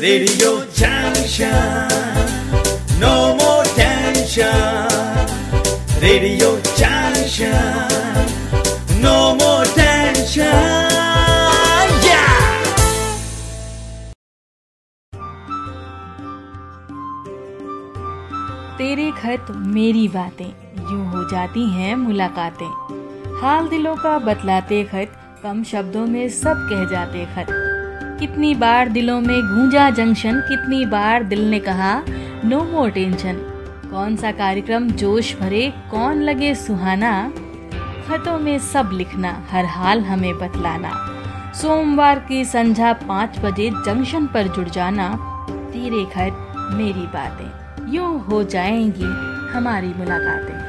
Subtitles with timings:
[0.00, 1.46] Radio Junction.
[2.98, 4.88] No more tension.
[6.00, 7.52] Radio Junction.
[9.02, 10.48] No more tension.
[18.78, 22.68] तेरे खत मेरी बातें यूँ हो जाती हैं मुलाकातें
[23.42, 27.69] हाल दिलों का बतलाते खत कम शब्दों में सब कह जाते खत
[28.20, 32.02] कितनी बार दिलों में गूंजा जंक्शन, कितनी बार दिल ने कहा
[32.44, 33.36] नो मोर टेंशन
[33.90, 37.32] कौन सा कार्यक्रम जोश भरे, कौन लगे सुहाना?
[38.08, 40.90] खतों में सब लिखना, हर हाल हमें बतलाना।
[41.54, 45.08] सोमवार की संध्या पाँच बजे जंक्शन पर जुड़ जाना,
[45.50, 49.10] तेरे खत मेरी बातें। यूँ हो जाएँगी
[49.52, 50.59] हमारी मुलाकातें।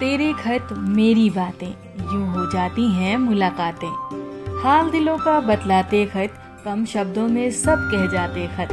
[0.00, 1.68] तेरे खत मेरी बातें
[2.12, 8.06] यूँ हो जाती हैं मुलाकातें। हाल दिलों का बतलाते खत, कम शब्दों में सब कह
[8.06, 8.68] जाते खत।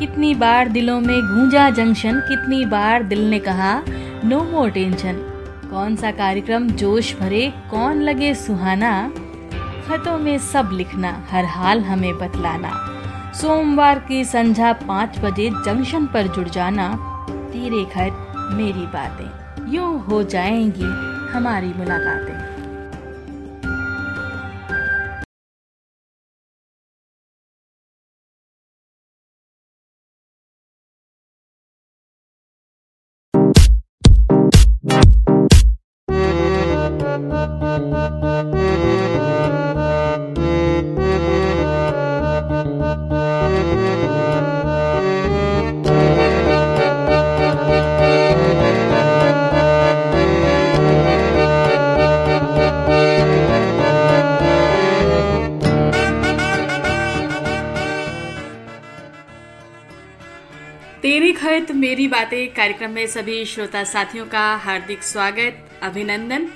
[0.00, 3.82] कितनी बार दिलों में गूंजा जंक्शन, कितनी बार दिल ने कहा
[4.24, 5.22] नो मोर टेंशन
[5.70, 9.12] कौन सा कार्यक्रम जोश भरे, कौन लगे सुहाना।
[9.88, 12.74] खतों में सब लिखना, हर हाल हमें बतलाना।
[13.34, 16.94] सोमवार की संध्या पाँच बजे जंक्शन पर जुड़ जाना,
[17.30, 20.84] तेरे खत मेरी बातें। यूँ हो जाएँगी
[21.32, 22.55] हमारी मुलाकातें।
[61.56, 66.48] खत मेरी बातें कार्यक्रम में सभी श्रोता साथियों का हार्दिक स्वागत, अभिनंदन।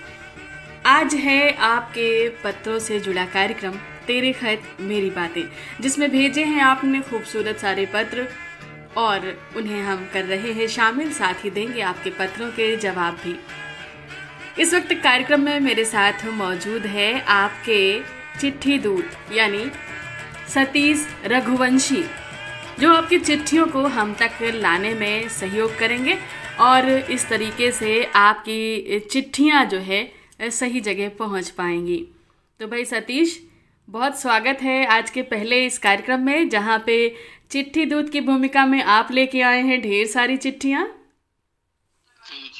[0.86, 3.70] आज है आपके पत्रों से जुड़ा कार्यक्रम,
[4.06, 5.42] तेरे खत, मेरी बातें,
[5.80, 8.28] जिसमें भेजे हैं आपने खूबसूरत सारे पत्र
[8.96, 13.40] और उन्हें हम कर रहे हैं शामिल। साथ ही देंगे आपके पत्रों के जवाब भी।
[14.62, 18.00] इस वक्त कार्यक्रम में मेरे साथ मौजूद है आपके
[18.40, 19.70] चिट्ठी दूत, यानी
[20.48, 22.04] सतीश रघुवंशी।
[22.80, 26.16] जो आपकी चिट्ठियों को हम तक लाने में सहयोग करेंगे
[26.60, 30.00] और इस तरीके से आपकी चिट्ठियाँ जो है,
[30.50, 31.96] सही जगह पहुँच पाएँगी।
[32.60, 33.38] तो भाई सतीश,
[33.88, 36.96] बहुत स्वागत है आज के पहले इस कार्यक्रम में, जहाँ पे
[37.50, 40.86] चिट्ठी दूत की भूमिका में आप लेके आए हैं ढेर सारी चिट्ठियाँ।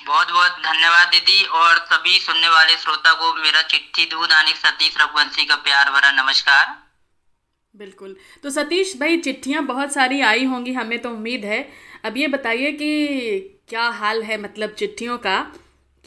[0.07, 5.01] बहुत बहुत धन्यवाद दीदी, और सभी सुनने वाले श्रोता को मेरा चिट्ठी दूध आने सतीश
[5.01, 6.79] रघुवंशी का प्यार भरा नमस्कार।
[7.75, 11.61] बिल्कुल। तो सतीश भाई चिट्ठियाँ बहुत सारी आई होंगी हमें तो उम्मीद है।
[12.05, 13.39] अब ये बताइए कि
[13.69, 15.41] क्या हाल है मतलब चिट्ठियों का?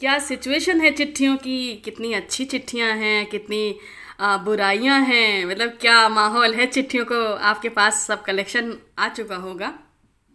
[0.00, 1.76] क्या सिचुएशन है चिट्ठियों की?
[1.84, 3.78] कितनी अच्छी चिट्ठियाँ हैं कितनी
[4.20, 5.44] बुराइयाँ हैं?
[5.44, 7.22] मतलब क्या माहौल है चिट्ठियों को?
[7.44, 9.72] आपके पास सब कलेक्शन आ चुका होगा।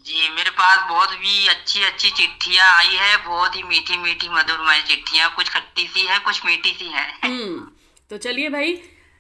[0.06, 4.82] जी मेरे पास बहुत भी अच्छी अच्छी चिट्ठियाँ आई है बहुत ही मीठी मीठी मधुरमय
[4.88, 7.68] चिट्ठियाँ। कुछ खट्टी सी है कुछ मीठी सी है। हम्म
[8.12, 8.80] तो चलिए भाई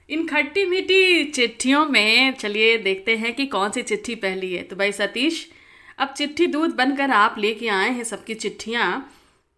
[0.10, 4.76] इन खट्टी मीठी चिट्ठियों में चलिए देखते हैं कि कौन सी चिट्ठी पहली है। तो
[4.76, 5.50] भाई सतीश
[6.00, 9.16] अब चिट्ठी दूध बनकर आप लेके आए हैं सबकी चिट्ठियाँ।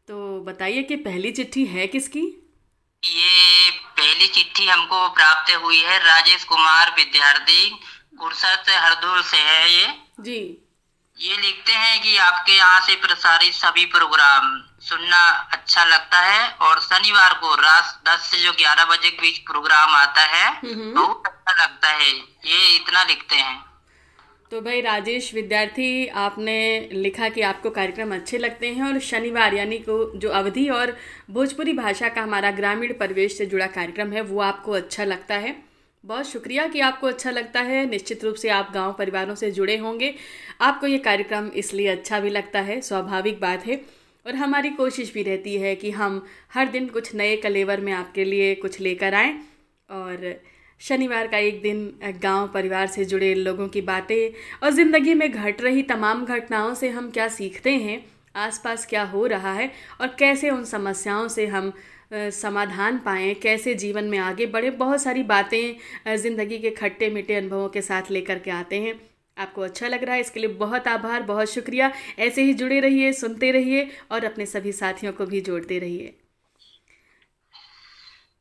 [0.07, 2.19] तो बताइए कि पहली चिट्ठी है किसकी?
[3.03, 7.69] ये पहली चिट्ठी हमको प्राप्त हुई है राजेश कुमार विद्यार्थी
[8.19, 9.87] फुर्सत हरदोल से है ये।
[10.19, 10.41] जी।
[11.19, 15.17] ये लिखते हैं कि आपके यहाँ से प्रसारित सभी प्रोग्राम सुनना
[15.53, 19.95] अच्छा लगता है और शनिवार को रात 10 से जो 11 बजे के बीच प्रोग्राम
[19.95, 22.09] आता है। बहुत अच्छा लगता है।
[22.45, 23.59] ये इतना लिखते हैं।
[24.51, 29.77] तो भाई राजेश विद्यार्थी आपने लिखा कि आपको कार्यक्रम अच्छे लगते हैं और शनिवार यानी
[29.77, 30.95] को जो अवधि और
[31.31, 35.55] भोजपुरी भाषा का हमारा ग्रामीण परिवेश से जुड़ा कार्यक्रम है वो आपको अच्छा लगता है।
[36.03, 39.77] बहुत शुक्रिया कि आपको अच्छा लगता है। निश्चित रूप से आप गाँव परिवारों से जुड़े
[39.77, 40.13] होंगे।
[40.61, 45.23] आपको ये कार्यक्रम इसलिए अच्छा भी लगता है स्वाभाविक बात है। और हमारी कोशिश भी
[45.23, 49.33] रहती है कि हम हर दिन कुछ नए कलेवर में आपके लिए कुछ लेकर आएँ
[49.89, 50.33] और
[50.81, 51.91] शनिवार का एक दिन
[52.23, 54.31] गाँव परिवार से जुड़े लोगों की बातें
[54.63, 58.03] और ज़िंदगी में घट रही तमाम घटनाओं से हम क्या सीखते हैं,
[58.35, 59.71] आसपास क्या हो रहा है
[60.01, 61.71] और कैसे उन समस्याओं से हम
[62.13, 67.69] समाधान पाएँ, कैसे जीवन में आगे बढ़े, बहुत सारी बातें ज़िंदगी के खट्टे मीठे अनुभवों
[67.69, 68.99] के साथ लेकर के आते हैं।
[69.37, 73.13] आपको अच्छा लग रहा है इसके लिए बहुत आभार बहुत शुक्रिया। ऐसे ही जुड़े रहिए
[73.13, 76.13] सुनते रहिए और अपने सभी साथियों को भी जोड़ते रहिए।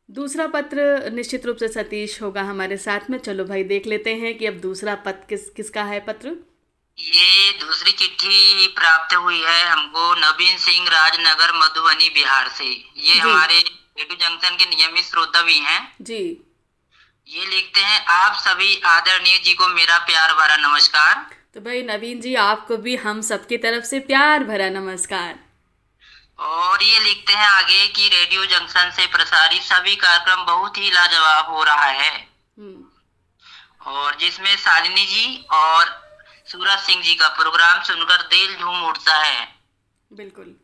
[0.08, 4.36] दूसरा पत्र निश्चित रूप से सतीश होगा हमारे साथ में। चलो भाई देख लेते हैं
[4.38, 6.36] कि अब दूसरा पत्र किस किसका है पत्र?
[6.98, 13.60] ये दूसरी चिट्ठी प्राप्त हुई है हमको नवीन सिंह राजनगर मधुबनी बिहार से। ये हमारे
[14.00, 16.20] जंक्शन के नियमित श्रोता भी हैं। जी।
[17.30, 21.14] ये लिखते हैं आप सभी आदरणीय जी को मेरा प्यार भरा नमस्कार।
[21.54, 25.38] तो भाई नवीन जी आपको भी हम सबकी तरफ़ से प्यार भरा नमस्कार।
[26.38, 31.54] और ये लिखते हैं आगे कि रेडियो जंक्शन से प्रसारित सभी कार्यक्रम बहुत ही लाजवाब
[31.54, 32.84] हो रहा है। हम्म,
[33.86, 35.96] और जिसमें शालिनी जी और
[36.46, 39.48] सूरज सिंह जी का प्रोग्राम सुनकर दिल झूम उठता है।
[40.10, 40.54] बिल्कुल।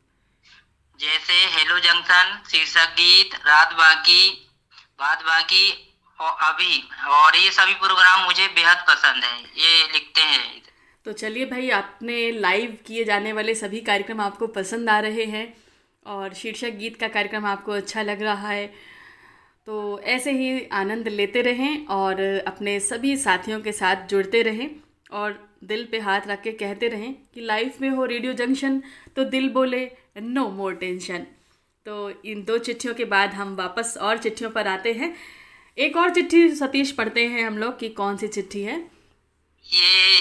[1.00, 4.48] जैसे हेलो जंक्शन शीर्षक गीत रात बाकी
[4.98, 5.85] बात बाकी
[6.20, 10.62] अभी। और ये सभी प्रोग्राम मुझे बेहद पसंद है। ये लिखते हैं।
[11.06, 15.46] तो चलिए भाई, आपने लाइव किए जाने वाले सभी कार्यक्रम आपको पसंद आ रहे हैं
[16.06, 18.66] और शीर्षक गीत का कार्यक्रम आपको अच्छा लग रहा है।
[19.66, 24.70] तो ऐसे ही आनंद लेते रहें और अपने सभी साथियों के साथ जुड़ते रहें
[25.12, 28.82] और दिल पे हाथ रख के कहते रहें कि लाइफ में हो रेडियो जंक्शन
[29.16, 31.26] तो दिल बोले नो मोर टेंशन
[31.86, 35.14] तो इन दो चिट्ठियों के बाद हम वापस और चिट्ठियों पर आते हैं।
[35.76, 38.76] एक और चिट्ठी सतीश पढ़ते हैं हम लोग कि कौन सी चिट्ठी है?
[39.64, 40.20] ये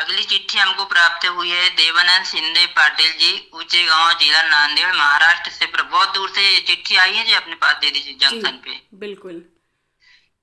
[0.00, 5.50] अगली चिट्ठी हमको प्राप्त हुई है देवानंद शिंदे पाटिल जी ऊँचे गाँव जिला नांदेड़ महाराष्ट्र
[5.50, 8.78] से बहुत दूर से ये चिट्ठी आई है जी अपने पास दे दीजिए जंक्शन पे।
[8.98, 9.42] बिल्कुल।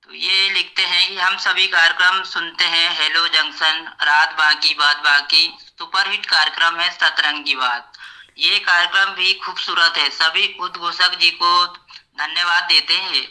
[0.02, 5.02] तो ये लिखते हैं कि हम सभी कार्यक्रम सुनते हैं हेलो जंक्शन रात बाकी बात
[5.04, 7.92] बाकी सुपरहिट कार्यक्रम है सतरंग की बात।
[8.38, 13.26] ये कार्यक्रम भी खूबसूरत है सभी उद्घोषक जी को धन्यवाद देते हैं।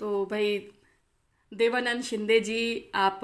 [0.00, 0.58] तो भाई,
[1.52, 3.20] देवानंद शिंदे जी, आप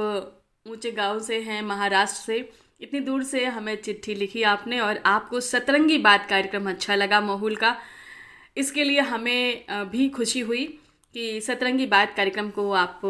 [0.66, 2.38] ऊँचे गाँव से हैं, महाराष्ट्र से।
[2.80, 7.56] इतनी दूर से हमें चिट्ठी लिखी आपने और आपको सतरंगी बात कार्यक्रम अच्छा लगा माहौल
[7.56, 7.76] का।
[8.56, 10.64] इसके लिए हमें भी खुशी हुई
[11.14, 13.00] कि सतरंगी बात कार्यक्रम को आप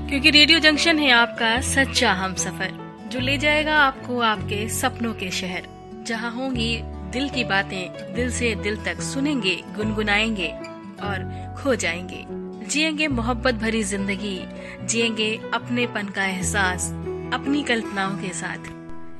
[0.08, 5.30] क्योंकि रेडियो जंक्शन है आपका सच्चा हम सफ़र जो ले जाएगा आपको आपके सपनों के
[5.30, 5.62] शहर।
[6.06, 10.54] जहाँ होंगी दिल की बातें, दिल से दिल तक सुनेंगे, गुनगुनाएँगे
[11.02, 12.24] और खो जाएँगे।
[12.66, 14.44] जिएँगे मोहब्बत भरी ज़िंदगी,
[14.86, 16.94] जिएँगे अपनेपन का एहसास,
[17.32, 18.58] अपनी कल्पनाओं के साथ।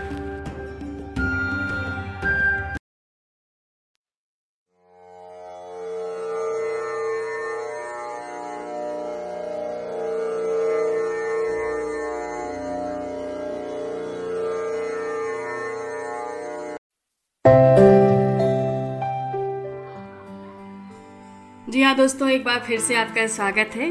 [21.69, 23.89] जी हाँ दोस्तों, एक बार फिर से आपका स्वागत है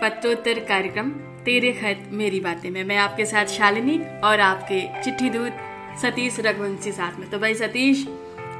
[0.00, 1.10] पत्रोत्तर कार्यक्रम।
[1.44, 6.92] तेरे खत मेरी बातें में मैं आपके साथ शालिनी और आपके चिट्ठी दूत सतीश रघुवंशी
[6.92, 8.06] साथ में। तो भाई सतीश,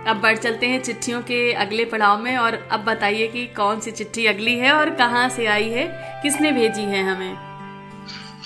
[0.08, 3.90] अब बढ़ चलते हैं चिट्ठियों के अगले पड़ाव में और अब बताइए कि कौन सी
[3.90, 5.86] चिट्ठी अगली है और कहाँ से आई है?
[6.22, 7.32] किसने भेजी है हमें?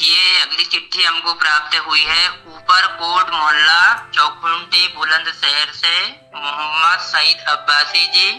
[0.00, 6.98] ये अगली चिट्ठी हमको प्राप्त हुई है ऊपर कोट मोहल्ला चौकुंटी बुलंद शहर से मोहम्मद
[6.98, 8.30] सईद अब्बासी जी।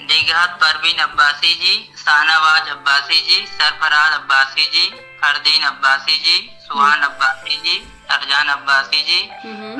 [0.00, 4.90] दिघात परवीन अब्बासी जी शाहनवाज अब्बासी जी सरफराज अब्बासी जी
[5.22, 7.78] फरदीन अब्बासी जी सुहान अब्बासी जी
[8.10, 9.20] अरजान अब्बासी जी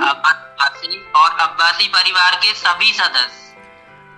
[0.08, 3.46] अब्बासी और अब्बासी परिवार के सभी सदस्य।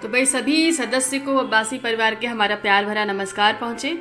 [0.03, 3.93] तो भाई सभी सदस्य को अब्बासी परिवार के हमारा प्यार भरा नमस्कार पहुँचे।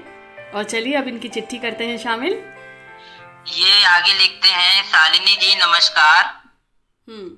[0.56, 2.34] और चलिए अब इनकी चिट्ठी करते हैं शामिल।
[3.53, 6.24] ये आगे लिखते हैं शालिनी जी नमस्कार।
[7.08, 7.29] हम्म।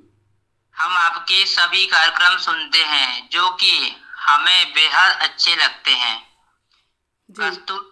[0.75, 6.31] हम आपके सभी कार्यक्रम सुनते हैं जो कि हमें बेहद अच्छे लगते हैं।
[7.39, 7.91] कस्तूर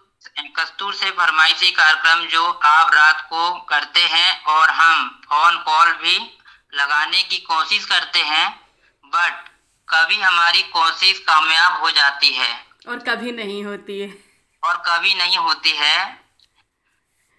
[0.60, 6.38] कस्तूर से फरमाइशी कार्यक्रम जो आप रात को करते हैं और हम फ़ोन कॉल भी
[6.74, 8.68] लगाने की कोशिश करते हैं
[9.06, 9.50] बट
[9.90, 14.24] कभी हमारी कोशिश कामयाब हो जाती है। और कभी नहीं होती है।
[14.64, 16.14] और कभी नहीं होती है।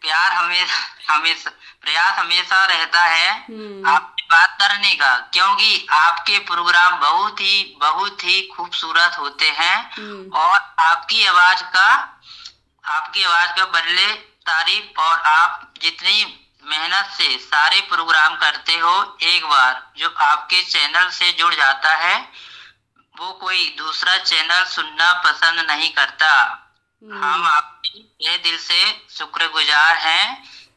[0.01, 1.51] प्यार हमेशा हमेशा
[1.83, 3.89] प्रयास हमेशा रहता है। हम्म।
[4.31, 10.59] बात करने का क्योंकि आपके प्रोग्राम बहुत ही बहुत ही खूबसूरत होते हैं हम्म। और
[10.81, 11.89] आपकी आवाज़ का
[12.85, 14.13] आपकी आवाज़ का बदले
[14.47, 16.25] तारीफ़ और आप जितनी
[16.65, 18.95] मेहनत से सारे प्रोग्राम करते हो
[19.25, 22.17] एक बार जो आपके चैनल से जुड़ जाता है
[23.15, 26.33] वो कोई दूसरा चैनल सुनना पसंद नहीं करता
[27.03, 30.25] हम्म। हम आपके दिल से शुक्रगुजार हैं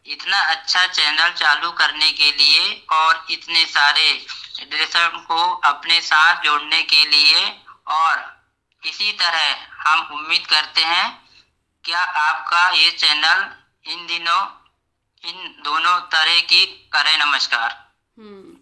[0.07, 4.25] इतना अच्छा चैनल चालू करने के लिए और इतने सारे
[5.27, 7.49] को अपने साथ जोड़ने के लिए
[7.87, 8.43] और
[8.87, 11.21] इसी तरह हम उम्मीद करते हैं
[11.83, 13.55] क्या आपका ये चैनल
[13.91, 14.41] इन दिनों
[15.29, 18.57] इन दोनों तरह की करे नमस्कार। हम्म,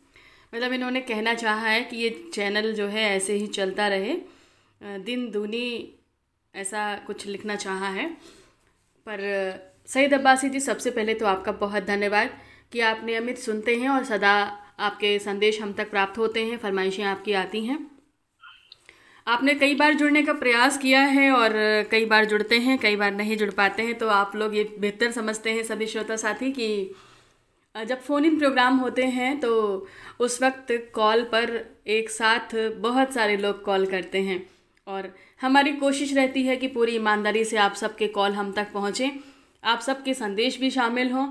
[0.55, 4.13] मतलब इन्होंने कहना चाहा है कि ये चैनल जो है ऐसे ही चलता रहे।
[4.81, 5.99] दिन दूनी
[6.55, 8.07] ऐसा कुछ लिखना चाहा है
[9.07, 12.29] पर सईद अब्बासी जी, सबसे पहले तो आपका बहुत धन्यवाद
[12.71, 14.33] कि आप नियमित सुनते हैं और सदा
[14.79, 17.77] आपके संदेश हम तक प्राप्त होते हैं, फरमाइशें आपकी आती हैं।
[19.27, 21.53] आपने कई बार जुड़ने का प्रयास किया है और
[21.91, 25.11] कई बार जुड़ते हैं, कई बार नहीं जुड़ पाते हैं तो आप लोग ये बेहतर
[25.11, 26.69] समझते हैं सभी श्रोता साथी कि
[27.75, 29.51] जब फ़ोन इन प्रोग्राम होते हैं तो
[30.19, 34.41] उस वक्त कॉल पर एक साथ बहुत सारे लोग कॉल करते हैं।
[34.87, 39.09] और हमारी कोशिश रहती है कि पूरी ईमानदारी से आप सबके कॉल हम तक पहुँचें।
[39.63, 41.27] आप सबके संदेश भी शामिल हों।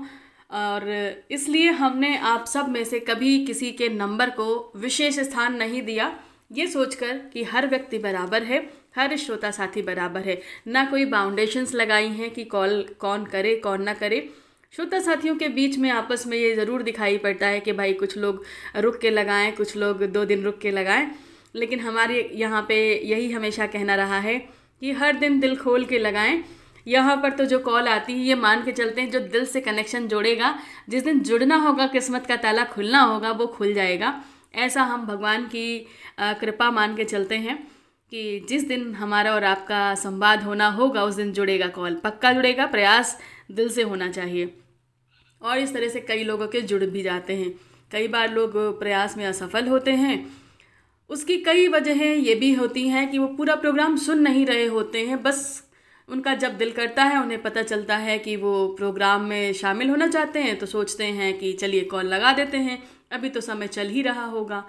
[0.51, 0.89] और
[1.31, 6.11] इसलिए हमने आप सब में से कभी किसी के नंबर को विशेष स्थान नहीं दिया।
[6.51, 8.59] ये सोचकर कि हर व्यक्ति बराबर है,
[8.95, 13.83] हर श्रोता साथी बराबर है। ना कोई बाउंडेशंस लगाई हैं कि कॉल, कौन करे, कौन
[13.83, 14.29] ना करे।
[14.73, 18.17] श्रोता साथियों के बीच में आपस में ये ज़रूर दिखाई पड़ता है कि भाई कुछ
[18.17, 18.43] लोग
[18.75, 21.11] रुक के लगाएँ, कुछ लोग दो दिन रुक के लगाएँ।
[21.55, 24.37] लेकिन हमारे यहाँ पे यही हमेशा कहना रहा है
[24.81, 26.43] कि हर दिन दिल खोल के लगाएँ।
[26.87, 29.61] यहाँ पर तो जो कॉल आती है, ये मान के चलते हैं, जो दिल से
[29.61, 30.57] कनेक्शन जोड़ेगा,
[30.89, 34.21] जिस दिन जुड़ना होगा, किस्मत का ताला खुलना होगा, वो खुल जाएगा।
[34.55, 35.85] ऐसा हम भगवान की
[36.19, 37.57] कृपा मान के चलते हैं
[38.11, 42.65] कि जिस दिन हमारा और आपका संवाद होना होगा, उस दिन जुड़ेगा कॉल पक्का जुड़ेगा,
[42.65, 43.17] प्रयास
[43.51, 44.53] दिल से होना चाहिए।
[45.41, 47.53] और इस तरह से कई लोगों के जुड़ भी जाते हैं।
[47.91, 50.25] कई बार लोग प्रयास में असफल होते हैं।
[51.09, 55.05] उसकी कई वजहें ये भी होती हैं कि वो पूरा प्रोग्राम सुन नहीं रहे होते
[55.07, 55.63] हैं, बस
[56.11, 60.07] उनका जब दिल करता है, उन्हें पता चलता है कि वो प्रोग्राम में शामिल होना
[60.07, 63.87] चाहते हैं तो सोचते हैं कि चलिए कॉल लगा देते हैं। अभी तो समय चल
[63.87, 64.63] ही रहा होगा।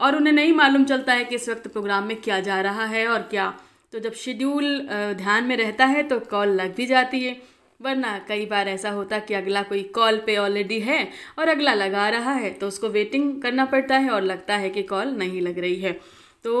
[0.00, 3.06] और उन्हें नहीं मालूम चलता है कि इस वक्त प्रोग्राम में क्या जा रहा है
[3.08, 3.52] और क्या।
[3.92, 4.80] तो जब शेड्यूल
[5.18, 7.36] ध्यान में रहता है तो कॉल लग भी जाती है।
[7.80, 12.08] वरना कई बार ऐसा होता कि अगला कोई कॉल पे ऑलरेडी है और अगला लगा
[12.08, 15.58] रहा है तो उसको वेटिंग करना पड़ता है और लगता है कि कॉल नहीं लग
[15.58, 15.92] रही है।
[16.44, 16.54] तो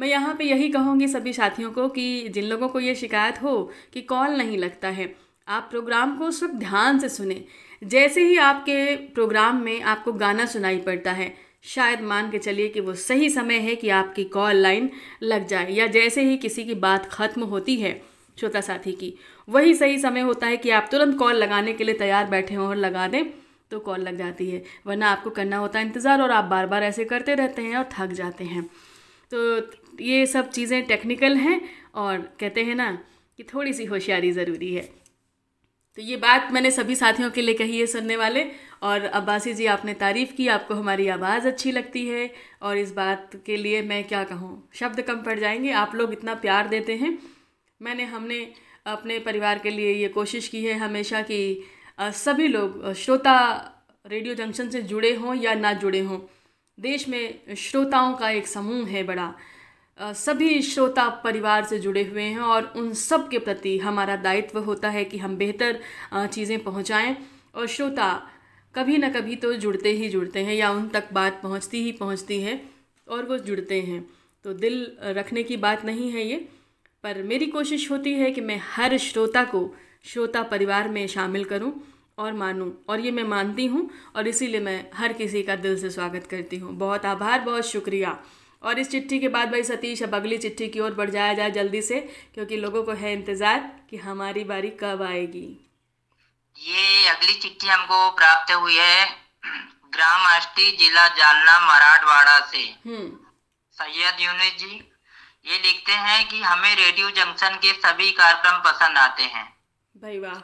[0.00, 3.70] मैं यहाँ पे यही कहूँगी सभी साथियों को कि जिन लोगों को ये शिकायत हो
[3.94, 5.14] कि कॉल नहीं लगता है,
[5.48, 7.44] आप प्रोग्राम को वक्त ध्यान से सुने।
[7.82, 12.80] जैसे ही आपके प्रोग्राम में आपको गाना सुनाई पड़ता है, शायद मान के चलिए कि
[12.80, 14.90] वो सही समय है कि आपकी कॉल लाइन
[15.22, 17.92] लग जाए या जैसे ही किसी की बात ख़त्म होती है,
[18.38, 19.12] श्रोता साथी की।
[19.48, 22.68] वही सही समय होता है कि आप तुरंत कॉल लगाने के लिए तैयार बैठे हों
[22.68, 23.24] और लगा दें
[23.70, 26.82] तो कॉल लग जाती है, वरना आपको करना होता है इंतज़ार और आप बार बार
[26.84, 28.62] ऐसे करते रहते हैं और थक जाते हैं।
[29.30, 29.60] तो
[30.00, 31.60] ये सब चीज़ें टेक्निकल हैं
[31.94, 32.90] और कहते हैं ना
[33.38, 34.82] कि थोड़ी सी होशियारी ज़रूरी है।
[35.98, 38.44] तो ये बात मैंने सभी साथियों के लिए कही है सुनने वाले
[38.82, 42.30] और अब्बासी जी, आपने तारीफ़ की, आपको हमारी आवाज़ अच्छी लगती है
[42.62, 46.34] और इस बात के लिए मैं क्या कहूँ, शब्द कम पड़ जाएँगे, आप लोग इतना
[46.36, 47.18] प्यार देते हैं।
[47.80, 48.46] मैंने, हमने
[48.86, 51.62] अपने परिवार के लिए ये कोशिश की है हमेशा कि
[52.00, 53.36] सभी लोग श्रोता
[54.04, 56.18] रेडियो जंक्शन से जुड़े हों या ना जुड़े हों।
[56.78, 59.32] देश में श्रोताओं का एक समूह है बड़ा
[60.00, 64.88] सभी श्रोता परिवार से जुड़े हुए हैं और उन सब के प्रति हमारा दायित्व होता
[64.90, 65.80] है कि हम बेहतर
[66.14, 67.16] चीज़ें पहुंचाएँ।
[67.54, 68.12] और श्रोता
[68.74, 72.40] कभी ना कभी तो जुड़ते ही जुड़ते हैं या उन तक बात पहुँचती ही पहुँचती
[72.40, 72.60] है
[73.06, 74.04] और वो जुड़ते हैं।
[74.44, 76.36] तो दिल रखने की बात नहीं है ये,
[77.04, 79.68] पर मेरी कोशिश होती है कि मैं हर श्रोता को
[80.04, 81.72] श्रोता परिवार में शामिल करूँ
[82.18, 85.90] और मानूं। और ये मैं मानती हूँ और इसीलिए मैं हर किसी का दिल से
[85.90, 88.18] स्वागत करती हूँ। बहुत आभार, बहुत शुक्रिया।
[88.62, 91.50] और इस चिट्ठी के बाद भाई सतीश अब अगली चिट्ठी की ओर बढ़ जाया जाए
[91.50, 92.00] जल्दी से
[92.34, 95.48] क्योंकि लोगों को है इंतज़ार कि हमारी बारी कब आएगी।
[96.56, 99.06] ये अगली चिट्ठी हमको प्राप्त हुई है
[99.94, 103.08] ग्राम अष्टी जिला जालना मराठवाड़ा से। हम्म।
[103.78, 104.74] सैयद यूनिस जी
[105.46, 109.44] ये लिखते हैं कि हमें रेडियो जंक्शन के सभी कार्यक्रम पसंद आते हैं।
[109.94, 110.34] भाई वाह।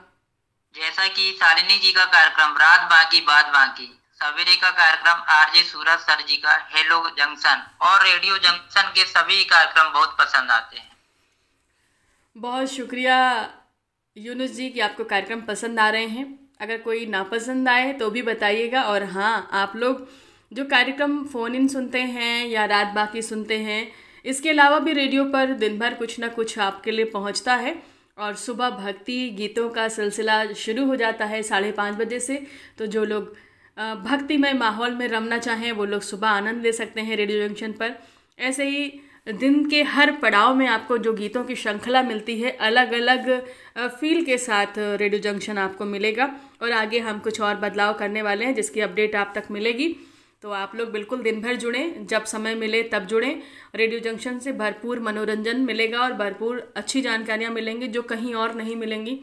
[0.75, 5.99] जैसा कि शालिनी जी का कार्यक्रम रात बाकी बात बाकी। सवेरे का कार्यक्रम, आरजे सूरज
[6.01, 10.97] सर जी का, हेलो जंक्शन और रेडियो जंक्शन के सभी कार्यक्रम बहुत पसंद आते हैं।
[12.37, 13.19] बहुत शुक्रिया
[14.17, 16.27] यूनुस जी कि आपको कार्यक्रम पसंद आ रहे हैं।
[16.61, 20.07] अगर कोई नापसंद आए तो भी बताइएगा और हाँ आप लोग
[20.53, 23.93] जो कार्यक्रम फ़ोन इन सुनते हैं या रात बाकी सुनते हैं,
[24.25, 27.83] इसके अलावा भी रेडियो पर दिन भर कुछ ना कुछ आपके लिए पहुँचता है
[28.19, 32.47] और सुबह भक्ति गीतों का सिलसिला शुरू हो जाता है साढ़े पाँच बजे से।
[32.79, 33.37] तो जो लोग
[33.77, 37.93] भक्तिमय माहौल में रमना चाहें, वो लोग सुबह आनंद ले सकते हैं रेडियो जंक्शन पर।
[38.39, 42.93] ऐसे ही दिन के हर पड़ाव में आपको जो गीतों की श्रृंखला मिलती है अलग
[42.93, 43.31] अलग
[43.91, 46.31] फील के साथ रेडियो जंक्शन आपको मिलेगा।
[46.63, 49.95] और आगे हम कुछ और बदलाव करने वाले हैं, जिसकी अपडेट आप तक मिलेगी।
[50.43, 53.43] तो आप लोग बिल्कुल दिन भर जुड़ें, जब समय मिले तब जुड़ें।
[53.75, 58.77] रेडियो जंक्शन से भरपूर मनोरंजन मिलेगा और भरपूर अच्छी जानकारियाँ मिलेंगी जो कहीं और नहीं
[58.77, 59.21] मिलेंगी।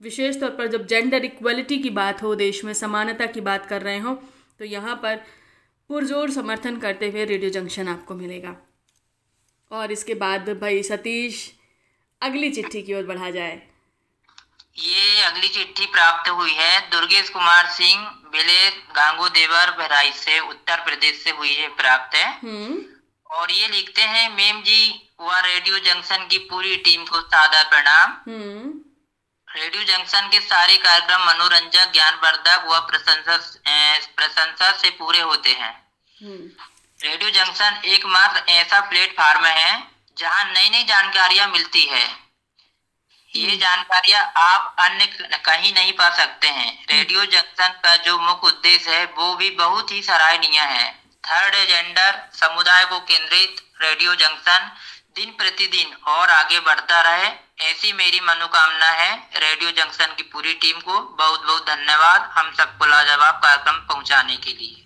[0.00, 3.82] विशेष तौर पर जब जेंडर इक्वलिटी की बात हो देश में समानता की बात कर
[3.82, 4.14] रहे हों
[4.60, 5.16] तो यहाँ पर
[5.90, 8.54] पुरजोर समर्थन करते हुए रेडियो जंक्शन आपको मिलेगा।
[9.70, 11.50] और इसके बाद भाई सतीश
[12.22, 13.54] अगली चिट्ठी की ओर बढ़ा जाए।
[14.78, 20.84] ये अगली चिट्ठी प्राप्त हुई है। दुर्गेश कुमार सिंह बिले गांगू देवर बहराइच से उत्तर
[20.84, 22.78] प्रदेश से हुई है प्राप्त। है हम्म।
[23.30, 28.16] और ये लिखते हैं मेम जी व रेडियो जंक्शन की पूरी टीम को सादा प्रणाम।
[28.28, 28.72] हम्म।
[29.50, 33.36] रेडियो जंक्शन के सारे कार्यक्रम मनोरंजक ज्ञानवर्धक व प्रशंसा
[34.16, 35.72] प्रशंसा से पूरे होते हैं।
[36.20, 36.50] हम्म।
[37.00, 39.82] रेडियो जंक्शन एकमात्र ऐसा प्लेटफॉर्म है
[40.18, 42.04] जहाँ नई नई जानकारियाँ मिलती है।
[43.34, 45.06] ये जानकारियाँ आप अन्य
[45.44, 49.92] कहीं नहीं पा सकते हैं। रेडियो जंक्शन का जो मुख्य उद्देश्य है वो भी बहुत
[49.92, 50.90] ही सराहनीय है।
[51.24, 54.72] थर्ड जेंडर समुदाय को केंद्रित रेडियो जंक्शन
[55.14, 57.28] दिन प्रतिदिन और आगे बढ़ता रहे।
[57.60, 62.86] ऐसी मेरी मनोकामना है रेडियो जंक्शन की पूरी टीम को बहुत बहुत धन्यवाद हम सबको
[62.86, 64.76] लाजवाब कार्यक्रम पहुँचाने के लिए।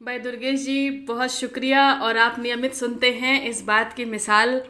[0.00, 4.60] भाई दुर्गेश जी, बहुत शुक्रिया और आप नियमित सुनते हैं इस बात की मिसाल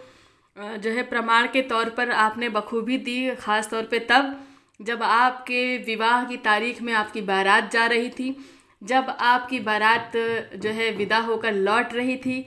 [0.56, 4.40] जो है प्रमाण के तौर पर आपने बखूबी दी, ख़ास तौर पे तब
[4.80, 8.36] जब आपके विवाह की तारीख में आपकी बारात जा रही थी,
[8.82, 10.12] जब आपकी बारात
[10.56, 12.42] जो है विदा होकर लौट रही थी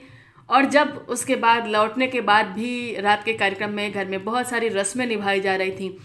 [0.50, 4.48] और जब उसके बाद, लौटने के बाद भी रात के कार्यक्रम में, घर में बहुत
[4.48, 5.98] सारी रस्में निभाई जा रही थी।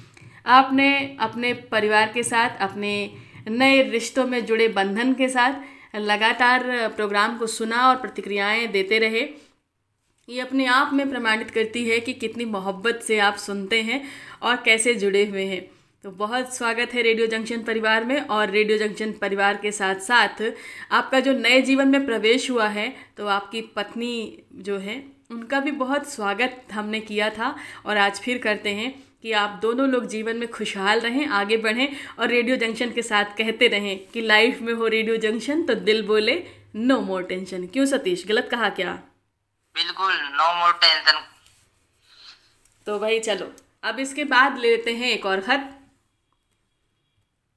[0.46, 3.14] आपने अपने परिवार के साथ, अपने
[3.48, 5.54] नए रिश्तों में जुड़े बंधन के साथ
[5.96, 9.28] लगातार प्रोग्राम को सुना और प्रतिक्रियाएँ देते रहे।
[10.30, 14.04] ये अपने आप में प्रमाणित करती है कि कितनी मोहब्बत से आप सुनते हैं
[14.42, 18.78] और कैसे जुड़े हुए हैं। तो बहुत स्वागत है रेडियो जंक्शन परिवार में और रेडियो
[18.78, 20.42] जंक्शन परिवार के साथ साथ
[20.92, 22.88] आपका जो नए जीवन में प्रवेश हुआ है
[23.18, 24.96] तो आपकी पत्नी जो है
[25.32, 29.88] उनका भी बहुत स्वागत हमने किया था और आज फिर करते हैं कि आप दोनों
[29.90, 31.88] लोग जीवन में खुशहाल रहें आगे बढ़ें
[32.20, 36.02] और रेडियो जंक्शन के साथ कहते रहें कि लाइफ में हो रेडियो जंक्शन तो दिल
[36.08, 36.36] बोले
[36.76, 38.26] नो मोर टेंशन क्यों सतीश?
[38.28, 38.94] गलत कहा क्या?
[39.76, 41.22] बिल्कुल नो मोर टेंशन
[42.88, 43.52] तो भाई चलो
[43.84, 45.78] अब इसके बाद लेते हैं एक और खत।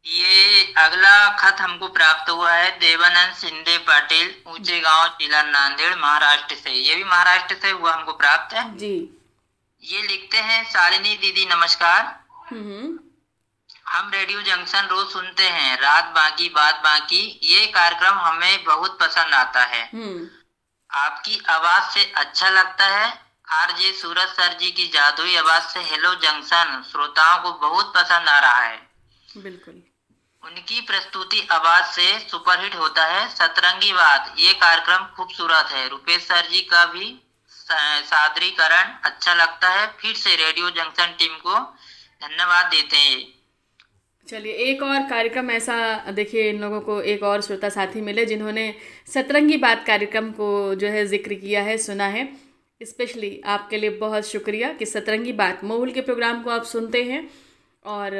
[0.07, 6.55] ये अगला खत हमको प्राप्त हुआ है देवानंद सिंधे पाटिल ऊँचे गाँव जिला नांदेड़ महाराष्ट्र
[6.55, 8.55] से। ये भी महाराष्ट्र से हुआ हमको प्राप्त?
[8.55, 9.23] है जी।
[9.83, 12.99] ये लिखते हैं शालिनी दीदी नमस्कार। हम्म।
[13.88, 19.35] हम रेडियो जंक्शन रोज सुनते हैं रात बाकी बात बाकी। ये कार्यक्रम हमें बहुत पसंद
[19.35, 20.29] आता है। हम्म।
[20.90, 26.14] आपकी आवाज़ से अच्छा लगता है। आरजे सूरज सर जी की जादुई आवाज़ से हेलो
[26.14, 28.84] जंक्शन श्रोताओं को बहुत पसंद आ रहा है।
[29.35, 29.83] बिल्कुल।
[30.42, 36.49] उनकी प्रस्तुति आवाज़ से सुपरहिट होता है। सतरंगी बात ये कार्यक्रम खूबसूरत है। रुपेश सर
[36.51, 37.14] जी का भी
[37.53, 41.61] सादरीकरण अच्छा लगता है। फिर से रेडियो जंक्शन टीम को
[42.23, 43.23] धन्यवाद देते हैं।
[44.29, 45.77] चलिए एक और कार्यक्रम ऐसा
[46.12, 48.75] देखिए इन लोगों को एक और श्रोता साथी मिले जिन्होंने
[49.14, 52.25] सतरंगी बात कार्यक्रम को जो है ज़िक्र किया है सुना है।
[52.81, 57.29] स्पेशली आपके लिए बहुत शुक्रिया कि सतरंगी बात मोहुल के प्रोग्राम को आप सुनते हैं।
[57.85, 58.14] और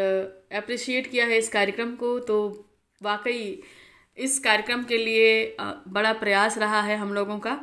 [0.53, 2.37] अप्रिशिएट किया है इस कार्यक्रम को तो
[3.01, 3.63] वाकई
[4.19, 7.55] इस कार्यक्रम के लिए बड़ा प्रयास रहा है हम लोगों का।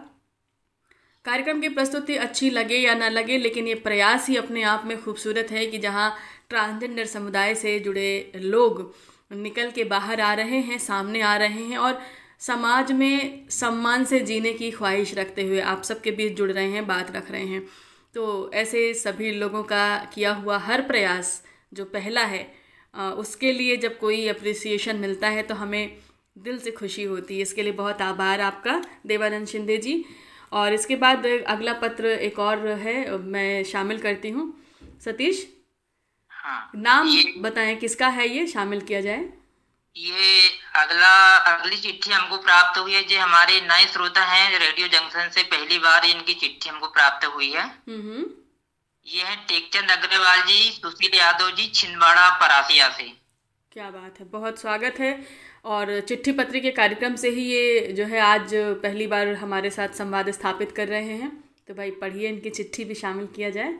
[1.26, 5.02] कार्यक्रम की प्रस्तुति अच्छी लगे या ना लगे, लेकिन ये प्रयास ही अपने आप में
[5.04, 6.16] खूबसूरत है कि जहाँ
[6.50, 8.94] ट्रांसजेंडर समुदाय से जुड़े लोग
[9.32, 12.02] निकल के बाहर आ रहे हैं, सामने आ रहे हैं और
[12.40, 16.86] समाज में सम्मान से जीने की ख्वाहिश रखते हुए आप सबके बीच जुड़ रहे हैं,
[16.88, 17.62] बात रख रहे हैं।
[18.16, 22.44] तो ऐसे सभी लोगों का किया हुआ हर प्रयास जो पहला है
[22.94, 25.98] उसके लिए जब कोई अप्रिसिएशन मिलता है तो हमें
[26.38, 30.04] दिल से खुशी होती है। इसके लिए बहुत आभार आपका देवानंद शिंदे जी।
[30.52, 34.46] और इसके बाद अगला पत्र एक और है मैं शामिल करती हूँ।
[35.02, 35.48] सतीश?
[36.32, 37.10] हाँ। नाम
[37.42, 38.46] बताएँ किसका है ये?
[38.48, 39.30] शामिल किया जाए।
[39.96, 41.14] ये अगला
[41.48, 45.78] अगली चिट्ठी हमको प्राप्त हुई है जो हमारे नए श्रोता हैं रेडियो जंक्शन से पहली
[45.80, 48.24] बार इनकी चिट्ठी हमको प्राप्त हुई है। हम्म।
[49.06, 53.04] ये है टेकचंद अग्रवाल जी सुशील यादव जी छिंदवाड़ा परासिया से।
[53.72, 55.28] क्या बात है बहुत स्वागत है।
[55.66, 59.90] और चिट्ठी पत्री के कार्यक्रम से ही ये जो है आज पहली बार हमारे साथ
[59.90, 61.30] संवाद स्थापित कर रहे हैं।
[61.68, 63.74] तो भाई पढ़िए इनकी चिट्ठी भी शामिल किया जाए।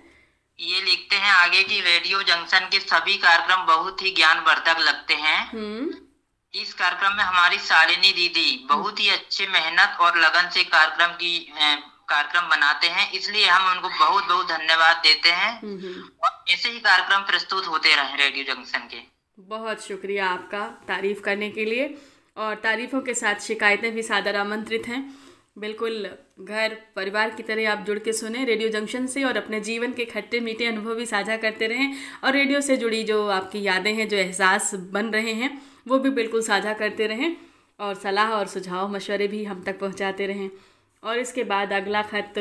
[0.60, 5.52] ये लिखते हैं आगे की रेडियो जंक्शन के सभी कार्यक्रम बहुत ही ज्ञानवर्धक लगते हैं।
[5.52, 5.96] हम्म।
[6.54, 11.54] इस कार्यक्रम में हमारी शालिनी दीदी बहुत ही अच्छे मेहनत और लगन से कार्यक्रम की
[12.12, 16.70] कार्यक्रम बनाते हैं इसलिए हम उनको बहुत बहुत धन्यवाद देते हैं। हम्म हम्म। और ऐसे
[16.70, 19.02] ही कार्यक्रम प्रस्तुत होते रहे रेडियो जंक्शन के।
[19.38, 21.94] बहुत शुक्रिया आपका तारीफ़ करने के लिए
[22.38, 25.02] और तारीफों के साथ शिकायतें भी सादर आमंत्रित हैं।
[25.58, 26.08] बिल्कुल
[26.42, 30.06] घर परिवार की तरह आप जुड़ के सुने रेडियो जंक्शन से और अपने जीवन के
[30.06, 34.08] खट्टे मीठे अनुभव भी साझा करते रहें और रेडियो से जुड़ी जो आपकी यादें हैं
[34.10, 35.52] जो एहसास बन रहे हैं
[35.88, 37.36] वो भी बिल्कुल साझा करते रहें
[37.80, 40.50] और सलाह और सुझाव मशवरे भी हम तक पहुंचाते रहें।
[41.04, 42.34] और इसके बाद अगला खत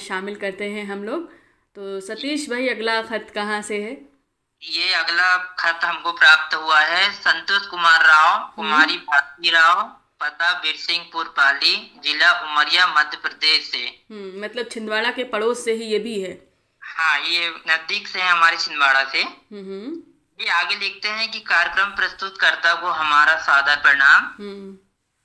[0.00, 1.30] शामिल करते हैं हम लोग।
[1.76, 3.92] तो सतीश भाई अगला खत कहाँ से है?
[4.62, 9.82] ये अगला खत हमको प्राप्त हुआ है संतोष कुमार राव कुमारी भारती राव
[10.20, 13.78] पता बिरसिंहपुर पाली जिला उमरिया मध्य प्रदेश से।
[14.10, 16.32] हम्म मतलब छिंदवाड़ा के पड़ोस से ही ये भी है।
[16.82, 19.90] हाँ ये नज़दीक से है हमारे छिंदवाड़ा से। हम्म
[20.40, 24.76] ये आगे लिखते हैं कि कार्यक्रम प्रस्तुत करता को हमारा सादर प्रणाम। हम्म।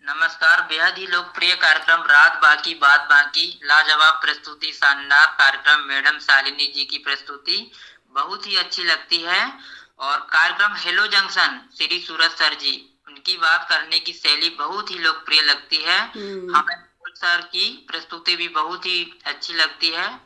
[0.09, 6.73] नमस्कार बेहद ही लोकप्रिय कार्यक्रम रात बाकी बात बाकी लाजवाब प्रस्तुति शानदार कार्यक्रम मैडम शालिनी
[6.75, 7.71] जी की प्रस्तुति
[8.09, 9.53] बहुत ही अच्छी लगती है।
[9.99, 14.99] और कार्यक्रम hello junction Shri Suraj sir ji उनकी बात करने की शैली बहुत ही
[14.99, 20.19] लोकप्रिय लगती है। हम्म। हमें सर की प्रस्तुति भी बहुत ही अच्छी लगती है।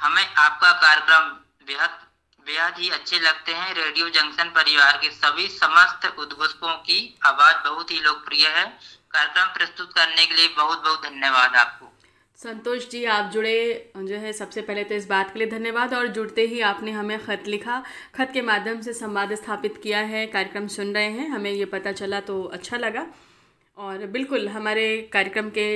[0.00, 1.22] हमें आपका कार्यक्रम
[1.66, 2.04] बेहद
[2.46, 7.90] बेहद ही अच्छे लगते हैं। रेडियो जंक्शन परिवार के सभी समस्त उद्घोषकों की आवाज़ बहुत
[7.90, 11.90] ही लोकप्रिय है। कार्यक्रम प्रस्तुत करने के लिए बहुत बहुत धन्यवाद आपको।
[12.38, 16.06] संतोष जी, आप जुड़े जो है, सबसे पहले तो इस बात के लिए धन्यवाद और
[16.08, 17.82] जुड़ते ही आपने हमें ख़त लिखा।
[18.14, 21.92] खत के माध्यम से संवाद स्थापित किया है, कार्यक्रम सुन रहे हैं, हमें ये पता
[21.92, 23.06] चला तो अच्छा लगा।
[23.78, 25.68] और बिल्कुल, हमारे कार्यक्रम के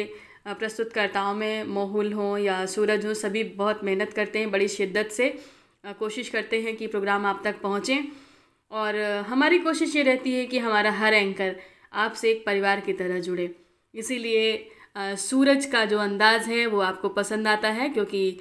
[0.48, 5.30] प्रस्तुतकर्ताओं में मोहुल हों या सूरज हो, सभी बहुत मेहनत करते हैं, बड़ी शिद्दत से
[5.98, 7.98] कोशिश करते हैं कि प्रोग्राम आप तक पहुँचें।
[8.72, 8.96] और
[9.28, 11.56] हमारी कोशिश ये रहती है कि हमारा हर एंकर
[11.92, 13.54] आपसे एक परिवार की तरह जुड़े।
[13.94, 14.70] इसीलिए
[15.18, 18.38] सूरज का जो अंदाज़ है, वो आपको पसंद आता है, क्योंकि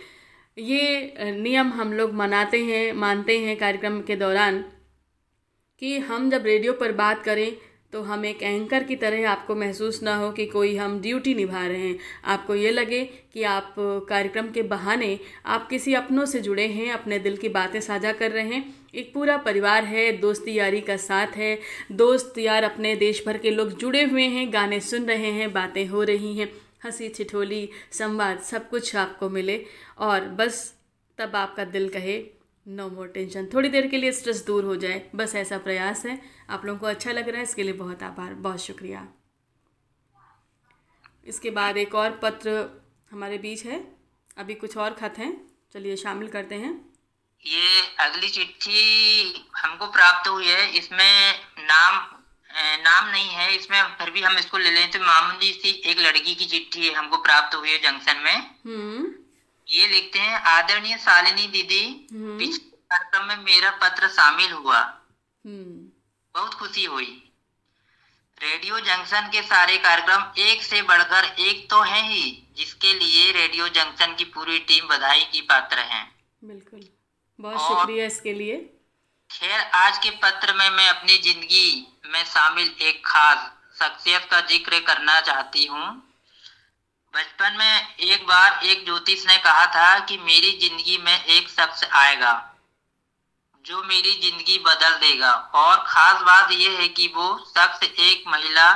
[0.58, 4.64] ये नियम हम लोग मनाते हैं, मानते हैं कार्यक्रम के दौरान
[5.82, 7.58] कि हम जब रेडियो पर बात करें
[7.94, 11.66] तो हम एक एंकर की तरह आपको महसूस ना हो कि कोई हम ड्यूटी निभा
[11.66, 13.76] रहे हैं। आपको ये लगे कि आप
[14.10, 18.32] कार्यक्रम के बहाने आप किसी अपनों से जुड़े हैं, अपने दिल की बातें साझा कर
[18.32, 21.60] रहे हैं। एक पूरा परिवार है, दोस्ती यारी का साथ है।
[21.91, 25.88] दोस्त यार अपने देश भर के लोग जुड़े हुए हैं, गाने सुन रहे हैं, बातें
[25.88, 29.65] हो रही हैं, हँसी, ठिठोली, संवाद, सब कुछ आपको मिले।
[29.97, 30.76] और बस
[31.17, 32.26] तब आपका दिल कहे
[32.67, 36.21] नो मोर टेंशन थोड़ी देर के लिए स्ट्रेस दूर हो जाए। बस ऐसा प्रयास है।
[36.50, 39.08] आप लोगों को अच्छा लग रहा है, इसके लिए बहुत आभार, बहुत शुक्रिया।
[41.26, 43.88] इसके बाद एक और पत्र हमारे बीच है।
[44.38, 46.87] अभी कुछ और खत हैं। चलिए शामिल करते हैं।
[47.45, 52.06] ये अगली चिट्ठी हमको प्राप्त हुई है। इसमें नाम
[52.84, 56.36] नाम नहीं है। इसमें फिर भी हम इसको ले लें तो मामूली सी एक लड़की
[56.36, 59.13] की चिट्ठी हमको प्राप्त हुई है जंक्शन में। हम्म।
[59.67, 64.80] ये लिखते हैं आदरणीय शालिनी दीदी हम्म। पिछले कार्यक्रम में मेरा पत्र शामिल हुआ।
[65.45, 65.88] हम्म।
[66.36, 67.23] बहुत खुशी हुई।
[68.41, 73.67] रेडियो जंक्शन के सारे कार्यक्रम एक से बढ़कर एक तो है ही जिसके लिए रेडियो
[73.69, 76.04] जंक्शन की पूरी टीम बधाई की पात्र है।
[76.43, 76.88] बिल्कुल।
[77.39, 78.56] बहुत शुक्रिया इसके लिए।
[79.32, 84.80] खैर आज के पत्र में मैं अपनी ज़िंदगी में शामिल एक खास शख्सियत का ज़िक्र
[84.88, 85.86] करना चाहती हूँ।
[87.13, 91.84] बचपन में एक बार एक ज्योतिष ने कहा था कि मेरी ज़िंदगी में एक शख्स
[91.95, 92.34] आएगा
[93.65, 98.69] जो मेरी ज़िंदगी बदल देगा। और खास बात यह है कि वो शख्स एक महिला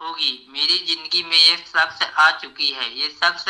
[0.00, 3.44] होगी। मेरी ज़िंदगी में ये शख्स आ चुकी है। ये शख्स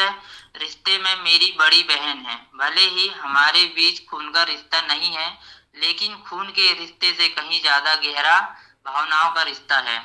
[0.56, 5.28] रिश्ते में मेरी बड़ी बहन है। भले ही हमारे बीच खून का रिश्ता नहीं है,
[5.76, 8.38] लेकिन खून के रिश्ते से कहीं ज़्यादा गहरा
[8.86, 9.98] भावनाओं का रिश्ता है।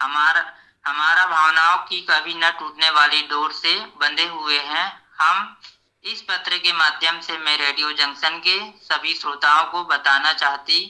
[0.00, 0.44] हमारा
[0.84, 4.86] हमारा भावनाओं की कभी न टूटने वाली डोर से बंधे हुए हैं।
[5.18, 5.56] हम
[6.04, 10.80] इस पत्र के माध्यम से मैं रेडियो जंक्शन के सभी श्रोताओं को बताना चाहती,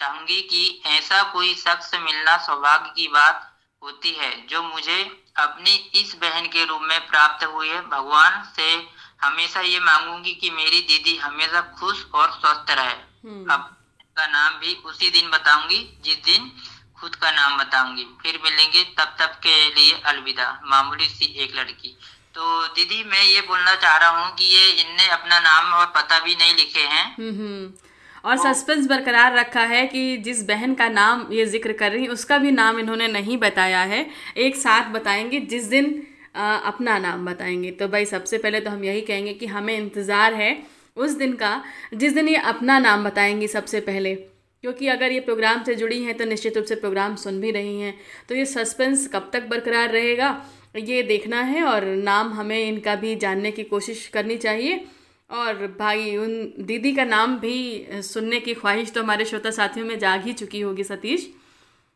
[0.00, 3.46] चाहूँगी कि ऐसा कोई शख्स मिलना सौभाग्य की बात
[3.82, 8.86] होती है जो मुझे अपनी इस बहन के रूप में प्राप्त हुई है। भगवान से
[9.22, 13.76] हमेशा ये मांगूँगी कि मेरी दीदी हमेशा खुश और स्वस्थ रहे। हम्म। अब
[14.16, 16.52] का नाम भी उसी दिन बताऊँगी जिस दिन
[17.00, 21.98] खुद का नाम बताऊँगी। फिर मिलेंगे तब तक के लिए अलविदा। मामूली सी एक लड़की।
[22.34, 26.18] तो दीदी मैं ये बोलना चाह रहा हूँ कि ये इनने अपना नाम और पता
[26.18, 27.89] भी नहीं लिखे हैं। हम्म, हम्म।
[28.24, 32.38] और सस्पेंस बरकरार रखा है कि जिस बहन का नाम ये ज़िक्र कर रही उसका
[32.38, 34.06] भी नाम इन्होंने नहीं बताया है।
[34.38, 36.02] एक साथ बताएँगे जिस दिन
[36.36, 40.34] आ, अपना नाम बताएँगे। तो भाई सबसे पहले तो हम यही कहेंगे कि हमें इंतज़ार
[40.34, 40.56] है
[40.96, 41.62] उस दिन का
[41.94, 46.16] जिस दिन ये अपना नाम बताएँगी सबसे पहले। क्योंकि अगर ये प्रोग्राम से जुड़ी हैं
[46.16, 47.94] तो निश्चित रूप से प्रोग्राम सुन भी रही हैं।
[48.28, 50.30] तो ये सस्पेंस कब तक बरकरार रहेगा
[50.78, 54.84] ये देखना है और नाम हमें इनका भी जानने की कोशिश करनी चाहिए।
[55.30, 57.56] और भाई, उन दीदी का नाम भी
[58.02, 61.30] सुनने की ख्वाहिश तो हमारे श्रोता साथियों में जाग ही चुकी होगी, सतीश।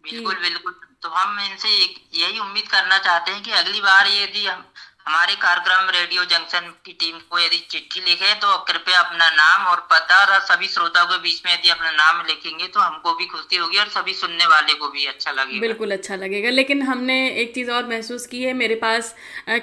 [0.05, 1.68] बिल्कुल बिल्कुल। तो हम इनसे
[2.14, 4.47] यही उम्मीद करना चाहते हैं कि अगली बार यदि
[5.07, 9.81] हमारे कार्यक्रम रेडियो जंक्शन की टीम को यदि चिट्ठी लिखे तो कृपया अपना नाम और
[9.90, 13.57] पता और सभी श्रोताओं के बीच में यदि अपना नाम लिखेंगे तो हमको भी खुशी
[13.57, 17.55] होगी और सभी सुनने वाले को भी अच्छा लगेगा। बिल्कुल अच्छा लगेगा। लेकिन हमने एक
[17.55, 19.14] चीज़ और महसूस की है, मेरे पास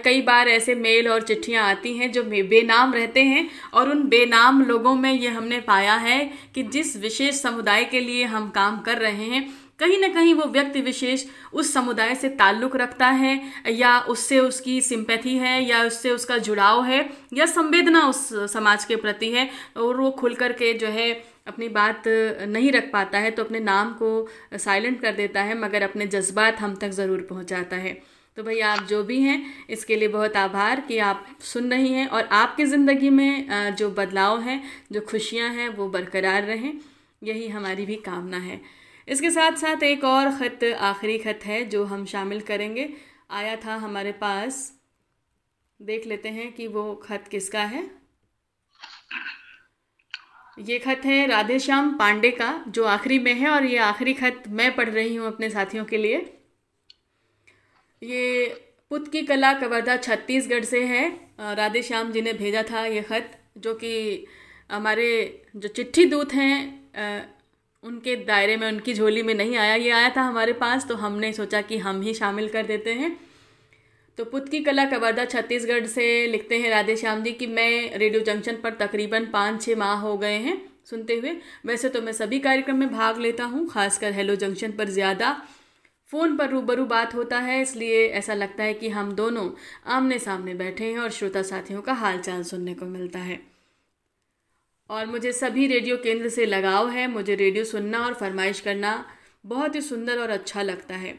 [0.03, 4.61] कई बार ऐसे मेल और चिट्ठियाँ आती हैं जो बेनाम रहते हैं और उन बेनाम
[4.65, 6.19] लोगों में ये हमने पाया है
[6.55, 9.43] कि जिस विशेष समुदाय के लिए हम काम कर रहे हैं
[9.81, 14.79] कहीं ना कहीं वो व्यक्ति विशेष उस समुदाय से ताल्लुक़ रखता है, या उससे उसकी
[14.81, 19.97] सिंपैथी है, या उससे उसका जुड़ाव है, या संवेदना उस समाज के प्रति है, और
[19.97, 21.11] वो खुल कर के जो है
[21.47, 25.83] अपनी बात नहीं रख पाता है तो अपने नाम को साइलेंट कर देता है, मगर
[25.83, 27.93] अपने जज्बात हम तक ज़रूर पहुंचाता है।
[28.37, 32.07] तो भाई आप जो भी हैं, इसके लिए बहुत आभार कि आप सुन रही हैं,
[32.07, 36.73] और आपकी ज़िंदगी में जो बदलाव हैं, जो खुशियाँ हैं, वो बरकरार रहें।
[37.21, 38.59] यही हमारी भी कामना है।
[39.07, 42.89] इसके साथ साथ एक और ख़त, आखिरी ख़त है, जो हम शामिल करेंगे।
[43.31, 44.71] आया था हमारे पास।
[45.79, 47.89] देख लेते हैं कि वो ख़त किसका है।
[50.57, 54.43] ये खत है राधे श्याम पांडे का, जो आखिरी में है, और ये आखिरी खत
[54.49, 56.17] मैं पढ़ रही हूँ अपने साथियों के लिए।
[58.01, 58.47] ये
[58.91, 61.09] पुत की कला कवर्धा छत्तीसगढ़ से है।
[61.55, 64.25] राधे श्याम जी ने भेजा था ये ख़त, जो कि
[64.71, 65.09] हमारे
[65.55, 67.40] जो चिट्ठी दूत हैं
[67.83, 71.31] उनके दायरे में, उनकी झोली में नहीं आया। ये आया था हमारे पास तो हमने
[71.33, 73.15] सोचा कि हम ही शामिल कर देते हैं।
[74.17, 78.21] तो पुत की कला कवर्धा छत्तीसगढ़ से लिखते हैं राधे श्याम जी कि मैं रेडियो
[78.23, 81.31] जंक्शन पर तकरीबन पाँच छः माह हो गए हैं सुनते हुए।
[81.65, 85.33] वैसे तो मैं सभी कार्यक्रम में भाग लेता हूँ, खासकर हेलो जंक्शन पर ज़्यादा
[86.09, 89.49] फ़ोन पर रूबरू बात होता है, इसलिए ऐसा लगता है कि हम दोनों
[89.87, 93.39] आमने सामने बैठे हैं और श्रोता साथियों का हालचाल सुनने को मिलता है।
[94.91, 98.93] और मुझे सभी रेडियो केंद्र से लगाव है, मुझे रेडियो सुनना और फरमाइश करना
[99.45, 101.13] बहुत ही सुंदर और अच्छा लगता है।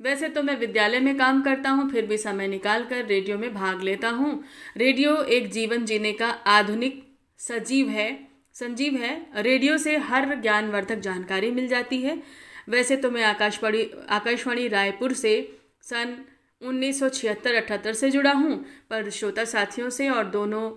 [0.00, 3.52] वैसे तो मैं विद्यालय में काम करता हूँ, फिर भी समय निकाल कर रेडियो में
[3.54, 4.42] भाग लेता हूँ।
[4.76, 7.02] रेडियो एक जीवन जीने का आधुनिक
[7.40, 8.08] सजीव है,
[8.54, 12.22] संजीव है। रेडियो से हर ज्ञानवर्धक जानकारी मिल जाती है।
[12.68, 15.36] वैसे तो मैं आकाशवाणी आकाशवाणी रायपुर से
[15.82, 16.16] सन
[16.62, 20.70] उन्नीस सौ छिहत्तर अठहत्तर से जुड़ा हूँ, पर श्रोता साथियों से और दोनों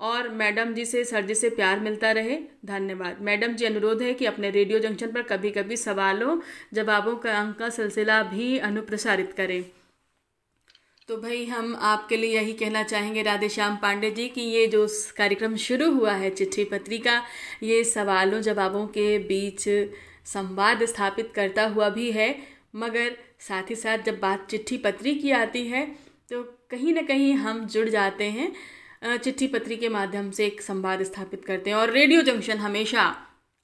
[0.00, 4.12] और मैडम जी से, सर जी से प्यार मिलता रहे। धन्यवाद। मैडम जी, अनुरोध है
[4.14, 6.38] कि अपने रेडियो जंक्शन पर कभी कभी सवालों,
[6.72, 9.64] जवाबों का अंक का सिलसिला भी अनुप्रसारित करें।
[11.08, 14.86] तो भाई, हम आपके लिए यही कहना चाहेंगे राधे श्याम पांडे जी कि ये जो
[15.16, 17.22] कार्यक्रम शुरू हुआ है चिट्ठी पत्रिका,
[17.62, 19.68] ये सवालों, जवाबों के बीच
[20.26, 22.34] संवाद स्थापित करता हुआ भी है।
[22.76, 25.84] मगर साथ ही साथ जब बात चिट्ठी पत्री की आती है
[26.30, 28.52] तो कहीं ना कहीं हम जुड़ जाते हैं।
[29.04, 33.02] चिट्ठी पत्री के माध्यम से एक संवाद स्थापित करते हैं। और रेडियो जंक्शन हमेशा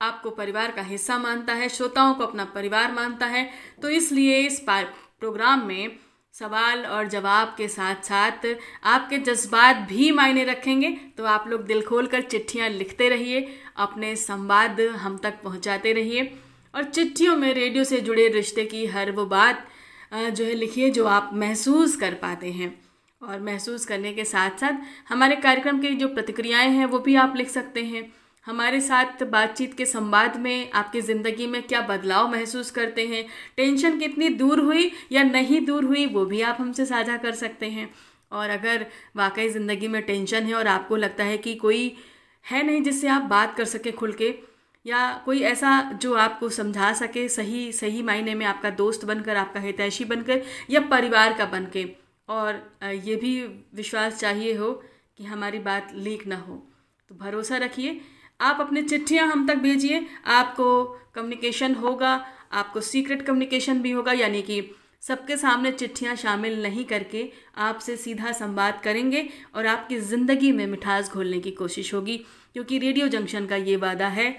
[0.01, 3.49] आपको परिवार का हिस्सा मानता है, श्रोताओं को अपना परिवार मानता है।
[3.83, 5.97] तो इसलिए इस प्रोग्राम में
[6.35, 8.47] सवाल और जवाब के साथ साथ
[8.85, 14.15] आपके जज्बात भी मायने रखेंगे। तो आप लोग दिल खोल कर चिट्ठियाँ लिखते रहिए, अपने
[14.17, 16.33] संवाद हम तक पहुँचाते रहिए।
[16.75, 19.67] और चिट्ठियों में रेडियो से जुड़े रिश्ते की हर वो बात
[20.15, 22.90] जो है लिखिए, जो आप महसूस कर पाते हैं।
[23.23, 27.35] और महसूस करने के साथ साथ हमारे कार्यक्रम की जो प्रतिक्रियाएँ हैं, वो भी आप
[27.37, 28.13] लिख सकते हैं।
[28.47, 33.25] हमारे साथ बातचीत के संवाद में आपकी ज़िंदगी में क्या बदलाव महसूस करते हैं,
[33.57, 37.67] टेंशन कितनी दूर हुई या नहीं दूर हुई, वो भी आप हमसे साझा कर सकते
[37.67, 37.91] हैं।
[38.33, 41.97] और अगर वाकई ज़िंदगी में टेंशन है और आपको लगता है कि कोई
[42.47, 44.35] है नहीं जिससे आप बात कर सकें खुल के,
[44.87, 49.61] या कोई ऐसा जो आपको समझा सके, सही सही मायने में आपका दोस्त बनकर, आपका
[49.61, 51.85] हितैषी बनकर या परिवार का बन के
[52.31, 52.63] और
[53.05, 53.33] ये भी
[53.75, 54.73] विश्वास चाहिए हो
[55.17, 56.55] कि हमारी बात लीक ना हो।
[57.11, 58.01] तो भरोसा रखिए।
[58.41, 62.13] आप अपनी चिट्ठियाँ हम तक भेजिए। आपको कम्युनिकेशन होगा,
[62.53, 64.63] आपको सीक्रेट कम्युनिकेशन भी होगा, यानी कि
[65.03, 71.11] सबके सामने चिट्ठियाँ शामिल नहीं करके आपसे सीधा संवाद करेंगे और आपकी ज़िंदगी में मिठास
[71.11, 72.17] घोलने की कोशिश होगी।
[72.55, 74.31] क्योंकि रेडियो जंक्शन का ये वादा है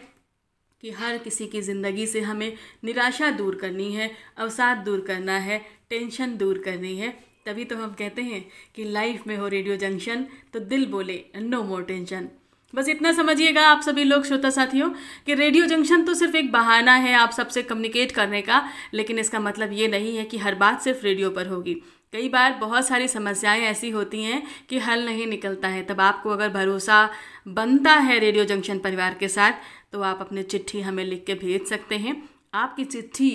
[0.83, 5.59] कि हर किसी की ज़िंदगी से हमें निराशा दूर करनी है, अवसाद दूर करना है,
[5.89, 7.13] टेंशन दूर करनी है।
[7.45, 11.63] तभी तो हम कहते हैं कि लाइफ में हो रेडियो जंक्शन तो दिल बोले नो
[11.63, 12.27] मोर टेंशन
[12.73, 14.89] बस इतना समझिएगा आप सभी लोग श्रोता साथियों,
[15.25, 19.39] कि रेडियो जंक्शन तो सिर्फ़ एक बहाना है आप सबसे कम्युनिकेट करने का, लेकिन इसका
[19.39, 21.73] मतलब ये नहीं है कि हर बात सिर्फ़ रेडियो पर होगी।
[22.13, 26.29] कई बार बहुत सारी समस्याएँ ऐसी होती हैं कि हल नहीं निकलता है। तब आपको
[26.29, 27.09] अगर भरोसा
[27.49, 29.53] बनता है रेडियो जंक्शन परिवार के साथ
[29.91, 32.21] तो आप अपनी चिट्ठी हमें लिख के भेज सकते हैं।
[32.53, 33.31] आपकी चिट्ठी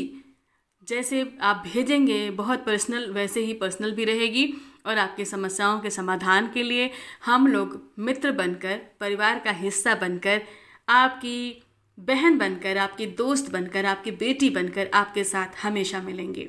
[0.86, 4.52] जैसे आप भेजेंगे, बहुत पर्सनल वैसे ही पर्सनल भी रहेगी
[4.86, 6.90] और आपकी समस्याओं के समाधान के लिए
[7.24, 10.42] हम लोग मित्र बनकर, परिवार का हिस्सा बनकर,
[10.88, 11.62] आपकी
[11.98, 16.48] बहन बनकर, आपकी दोस्त बनकर, आपकी बेटी बनकर आपके साथ हमेशा मिलेंगे।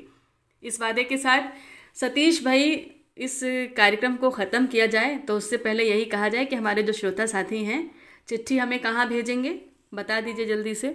[0.62, 1.50] इस वादे के साथ
[1.96, 2.70] सतीश भाई
[3.18, 3.40] इस
[3.76, 7.26] कार्यक्रम को ख़त्म किया जाए तो उससे पहले यही कहा जाए कि हमारे जो श्रोता
[7.26, 7.90] साथी हैं,
[8.28, 9.60] चिट्ठी हमें कहाँ भेजेंगे?
[9.94, 10.94] बता दीजिए जल्दी से।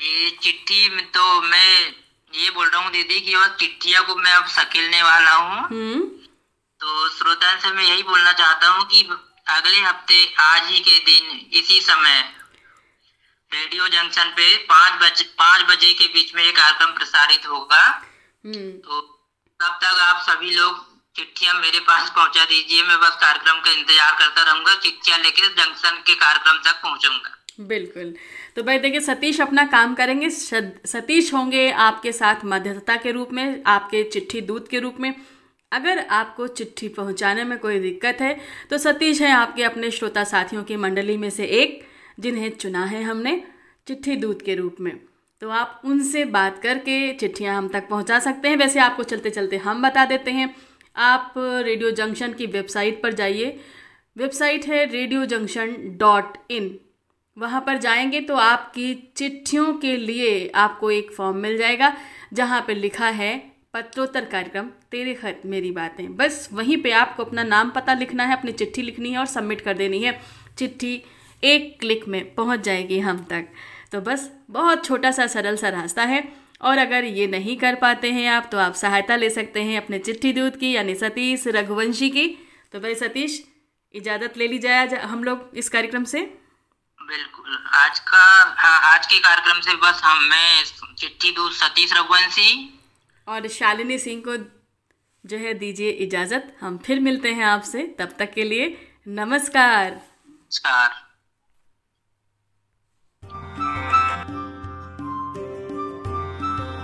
[0.00, 1.94] ये चिट्ठी में तो मैं
[2.32, 6.00] ये बोल रहा हूँ दीदी कि वह चिट्ठिया को मैं अब सकेलने वाला हूँ। हम्म।
[6.80, 9.02] तो श्रोता से मैं यही बोलना चाहता हूँ कि
[9.48, 12.20] अगले हफ़्ते आज ही के दिन इसी समय
[13.52, 17.82] रेडियो जंक्शन पे पाँच बजे पाँच बजे के बीच में ये कार्यक्रम प्रसारित होगा।
[18.44, 19.00] हम्म। तो
[19.60, 24.14] तब तक आप सभी लोग चिट्ठियाँ मेरे पास पहुँचा दीजिए। मैं बस कार्यक्रम का इंतज़ार
[24.18, 28.14] करता रहूँगा। चिट्ठियाँ लेके जंक्शन के कार्यक्रम तक पहुंचूँगा। बिल्कुल।
[28.56, 33.62] तो भाई देखिए, सतीश अपना काम करेंगे। सतीश होंगे आपके साथ मध्यस्थता के रूप में,
[33.66, 35.14] आपके चिट्ठी दूत के रूप में।
[35.72, 38.36] अगर आपको चिट्ठी पहुँचाने में कोई दिक्कत है
[38.70, 41.80] तो सतीश है आपके अपने श्रोता साथियों की मंडली में से एक,
[42.20, 43.42] जिन्हें चुना है हमने
[43.86, 44.92] चिट्ठी दूत के रूप में।
[45.42, 49.56] तो आप उनसे बात करके चिट्ठियाँ हम तक पहुँचा सकते हैं। वैसे आपको चलते चलते
[49.58, 50.54] हम बता देते हैं।
[50.96, 53.58] आप रेडियो जंक्शन की वेबसाइट पर जाइए।
[54.16, 56.78] वेबसाइट है रेडियो जंक्शन डॉट इन।
[57.36, 61.96] वहाँ पर जाएँगे तो आपकी चिट्ठियों के लिए आपको एक फॉर्म मिल जाएगा,
[62.32, 67.42] जहाँ पर लिखा है, पत्रोत्तर कार्यक्रम, तेरे खत, मेरी बातें। बस वहीं पे आपको अपना
[67.42, 70.20] नाम पता लिखना है, अपनी चिट्ठी लिखनी है और सबमिट कर देनी है।
[70.58, 71.02] चिट्ठी
[71.44, 73.46] एक क्लिक में पहुँच जाएगी हम तक।
[73.92, 78.10] तो बस बहुत छोटा सा सरल सा रास्ता है। और अगर ये नहीं कर पाते
[78.12, 82.10] हैं आप तो आप सहायता ले सकते हैं अपने चिट्ठी दूत की, यानी सतीश रघुवंशी
[82.10, 82.26] की।
[82.72, 83.44] तो भाई सतीश,
[83.94, 86.39] इजाज़त ले ली जाए हम लोग इस कार्यक्रम से।
[87.10, 88.24] बिल्कुल। आज का
[88.58, 90.64] हाँ आज के कार्यक्रम से बस हम मैं
[90.98, 92.50] चिट्ठी दूत सतीश रघुवंशी।
[93.28, 94.36] और शालिनी सिंह को
[95.24, 98.66] जो है दीजिए इजाज़त। हम फिर मिलते हैं आपसे। तब तक के लिए
[99.08, 100.88] नमस्कार। नमस्कार।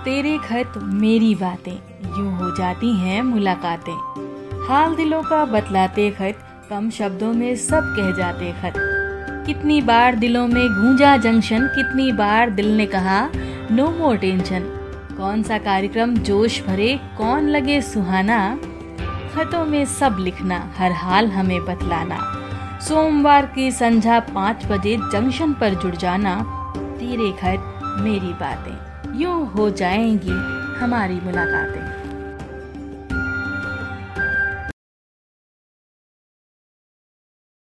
[0.03, 1.77] तेरे खत मेरी बातें
[2.17, 3.97] यूँ हो जाती हैं मुलाकातें।
[4.67, 8.96] हाल दिलों का बतलाते खत कम शब्दों में सब कह जाते खत।
[9.47, 13.29] कितनी बार दिलों में गूंजा जंक्शन, कितनी बार दिल ने कहा
[13.71, 14.59] नो मोर टेंशन
[15.17, 18.59] कौन सा कार्यक्रम जोश भरे, कौन लगे सुहाना?
[19.35, 22.17] खतों में सब लिखना, हर हाल हमें बतलाना।
[22.81, 26.35] सोमवार की संध्या पाँच बजे जंक्शन पर जुड़ जाना,
[26.77, 27.57] तेरे घर
[28.01, 30.37] मेरी बातें। यूँ हो जाएँगी
[30.79, 31.96] हमारी मुलाकातें।